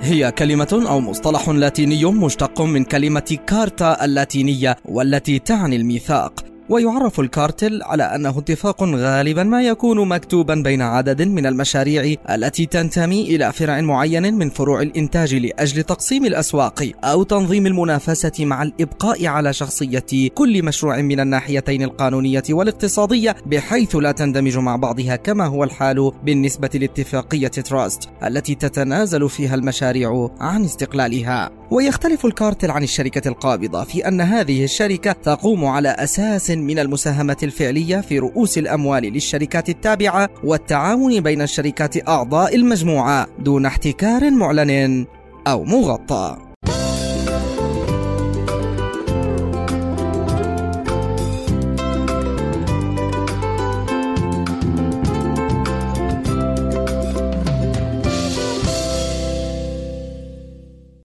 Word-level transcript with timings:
هي 0.00 0.32
كلمة 0.32 0.84
أو 0.88 1.00
مصطلح 1.00 1.48
لاتيني 1.48 2.04
مشتق 2.04 2.60
من 2.60 2.84
كلمة 2.84 3.38
كارتا 3.46 4.04
اللاتينية 4.04 4.76
والتي 4.84 5.38
تعني 5.38 5.76
الميثاق. 5.76 6.43
ويعرف 6.68 7.20
الكارتل 7.20 7.82
على 7.82 8.02
أنه 8.02 8.38
اتفاق 8.38 8.82
غالبا 8.82 9.42
ما 9.42 9.62
يكون 9.62 10.08
مكتوبا 10.08 10.54
بين 10.54 10.82
عدد 10.82 11.22
من 11.22 11.46
المشاريع 11.46 12.14
التي 12.30 12.66
تنتمي 12.66 13.22
إلى 13.22 13.52
فرع 13.52 13.80
معين 13.80 14.34
من 14.34 14.50
فروع 14.50 14.82
الإنتاج 14.82 15.34
لأجل 15.34 15.82
تقسيم 15.82 16.24
الأسواق 16.24 16.90
أو 17.04 17.22
تنظيم 17.22 17.66
المنافسة 17.66 18.44
مع 18.44 18.62
الإبقاء 18.62 19.26
على 19.26 19.52
شخصية 19.52 20.28
كل 20.34 20.62
مشروع 20.62 21.00
من 21.00 21.20
الناحيتين 21.20 21.82
القانونية 21.82 22.42
والاقتصادية 22.50 23.36
بحيث 23.46 23.96
لا 23.96 24.12
تندمج 24.12 24.58
مع 24.58 24.76
بعضها 24.76 25.16
كما 25.16 25.46
هو 25.46 25.64
الحال 25.64 26.12
بالنسبة 26.24 26.70
لاتفاقية 26.74 27.48
تراست 27.48 28.08
التي 28.24 28.54
تتنازل 28.54 29.28
فيها 29.28 29.54
المشاريع 29.54 30.30
عن 30.40 30.64
استقلالها. 30.64 31.50
ويختلف 31.70 32.26
الكارتل 32.26 32.70
عن 32.70 32.82
الشركة 32.82 33.28
القابضة 33.28 33.84
في 33.84 34.08
أن 34.08 34.20
هذه 34.20 34.64
الشركة 34.64 35.12
تقوم 35.12 35.64
على 35.64 35.88
أساس 35.88 36.50
من 36.54 36.78
المساهمة 36.78 37.36
الفعلية 37.42 38.00
في 38.00 38.18
رؤوس 38.18 38.58
الأموال 38.58 39.02
للشركات 39.02 39.68
التابعة 39.68 40.30
والتعاون 40.44 41.20
بين 41.20 41.42
الشركات 41.42 42.08
أعضاء 42.08 42.56
المجموعة 42.56 43.26
دون 43.38 43.66
احتكار 43.66 44.30
معلن 44.30 45.06
أو 45.46 45.64
مغطى. 45.64 46.53